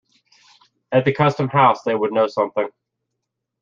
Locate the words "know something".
2.11-2.69